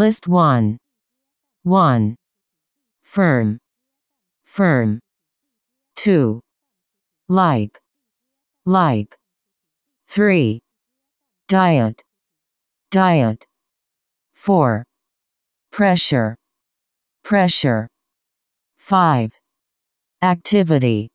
[0.00, 0.78] List 1.
[1.64, 2.16] 1.
[3.02, 3.58] Firm.
[4.44, 4.98] Firm.
[5.96, 6.40] 2.
[7.28, 7.78] Like.
[8.64, 9.14] Like.
[10.08, 10.58] 3.
[11.48, 12.02] Diet.
[12.90, 13.44] Diet.
[14.32, 14.84] 4.
[15.70, 16.34] Pressure.
[17.22, 17.86] Pressure.
[18.78, 19.38] 5.
[20.22, 21.10] Activity.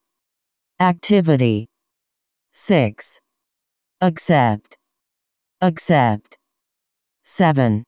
[0.78, 1.66] Activity.
[2.52, 3.20] 6.
[4.00, 4.76] Accept.
[5.60, 6.38] Accept.
[7.24, 7.85] 7.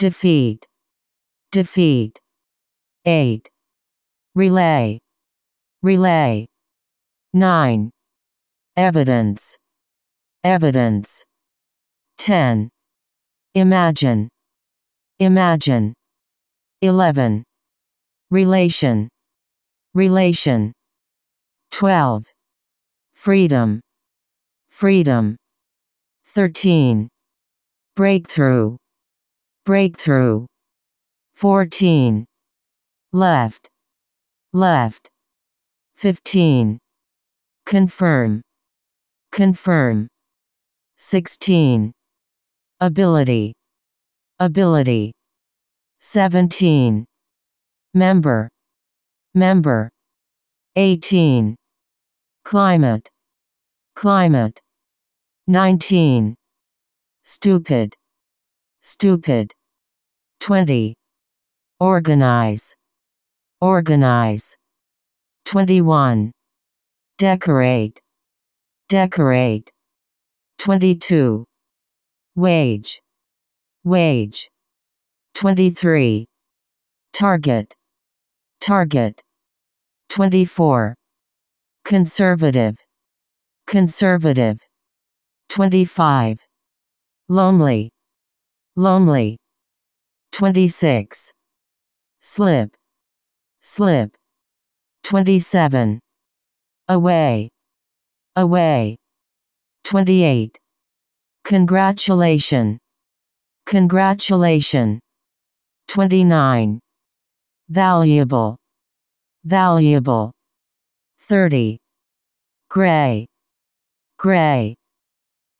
[0.00, 0.66] Defeat.
[1.52, 2.18] Defeat.
[3.04, 3.50] 8.
[4.34, 4.98] Relay.
[5.82, 6.46] Relay.
[7.34, 7.90] 9.
[8.78, 9.58] Evidence.
[10.42, 11.22] Evidence.
[12.16, 12.70] 10.
[13.54, 14.30] Imagine.
[15.18, 15.92] Imagine.
[16.80, 17.44] 11.
[18.30, 19.06] Relation.
[19.92, 20.72] Relation.
[21.72, 22.24] 12.
[23.12, 23.82] Freedom.
[24.70, 25.36] Freedom.
[26.24, 27.06] 13.
[27.94, 28.79] Breakthrough.
[29.66, 30.46] Breakthrough.
[31.34, 32.24] 14.
[33.12, 33.68] Left.
[34.52, 35.08] Left.
[35.96, 36.78] 15.
[37.66, 38.40] Confirm.
[39.32, 40.08] Confirm.
[40.96, 41.92] 16.
[42.80, 43.52] Ability.
[44.38, 45.12] Ability.
[46.00, 47.04] 17.
[47.92, 48.48] Member.
[49.34, 49.90] Member.
[50.76, 51.54] 18.
[52.44, 53.08] Climate.
[53.94, 54.58] Climate.
[55.46, 56.34] 19.
[57.22, 57.94] Stupid.
[58.80, 59.52] Stupid.
[60.40, 60.94] 20.
[61.80, 62.74] Organize.
[63.60, 64.56] Organize.
[65.44, 66.32] 21.
[67.18, 68.00] Decorate.
[68.88, 69.70] Decorate.
[70.58, 71.44] 22.
[72.36, 73.00] Wage.
[73.84, 74.48] Wage.
[75.34, 76.26] 23.
[77.12, 77.74] Target.
[78.60, 79.20] Target.
[80.08, 80.94] 24.
[81.84, 82.76] Conservative.
[83.66, 84.58] Conservative.
[85.50, 86.38] 25.
[87.28, 87.90] Lonely.
[88.76, 89.36] Lonely.
[90.32, 91.32] 26.
[92.20, 92.76] Slip.
[93.60, 94.16] Slip.
[95.04, 96.00] 27.
[96.88, 97.48] Away.
[98.36, 98.96] Away.
[99.84, 100.58] 28.
[101.44, 102.78] Congratulation.
[103.66, 105.00] Congratulation.
[105.88, 106.80] 29.
[107.68, 108.56] Valuable.
[109.44, 110.32] Valuable.
[111.18, 111.78] 30.
[112.68, 113.26] Gray.
[114.18, 114.74] Gray.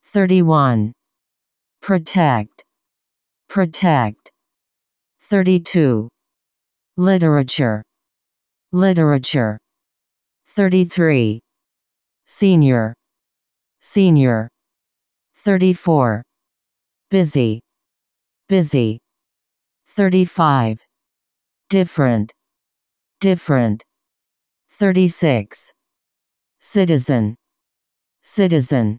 [0.05, 0.93] 31.
[1.81, 2.63] Protect.
[3.49, 4.30] Protect.
[5.31, 6.09] 32.
[6.97, 7.85] Literature.
[8.73, 9.61] Literature.
[10.49, 11.39] 33.
[12.27, 12.93] Senior.
[13.79, 14.49] Senior.
[15.37, 16.25] 34.
[17.13, 17.61] Busy.
[18.49, 18.99] Busy.
[19.87, 20.85] 35.
[21.69, 22.33] Different.
[23.21, 23.85] Different.
[24.69, 25.71] 36.
[26.59, 27.37] Citizen.
[28.21, 28.99] Citizen.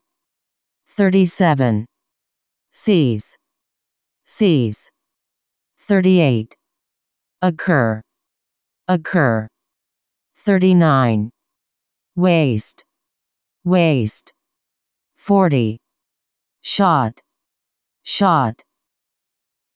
[0.87, 1.85] 37.
[2.71, 3.35] Seize.
[4.23, 4.89] Seize.
[5.87, 6.55] 38.
[7.41, 8.01] Occur.
[8.87, 9.47] Occur.
[10.35, 11.31] 39.
[12.15, 12.85] Waste.
[13.65, 14.31] Waste.
[15.15, 15.79] 40.
[16.61, 17.19] Shot.
[18.03, 18.61] Shot.